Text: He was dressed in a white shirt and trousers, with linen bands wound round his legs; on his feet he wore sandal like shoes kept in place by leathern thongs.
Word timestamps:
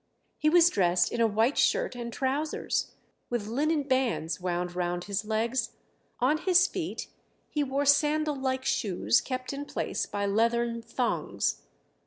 He 0.39 0.49
was 0.49 0.71
dressed 0.71 1.11
in 1.11 1.21
a 1.21 1.27
white 1.27 1.59
shirt 1.59 1.95
and 1.95 2.11
trousers, 2.11 2.95
with 3.29 3.45
linen 3.45 3.83
bands 3.83 4.41
wound 4.41 4.73
round 4.75 5.03
his 5.03 5.25
legs; 5.25 5.73
on 6.19 6.39
his 6.39 6.65
feet 6.65 7.05
he 7.51 7.63
wore 7.63 7.85
sandal 7.85 8.33
like 8.33 8.65
shoes 8.65 9.21
kept 9.21 9.53
in 9.53 9.63
place 9.65 10.07
by 10.07 10.25
leathern 10.25 10.81
thongs. 10.81 11.61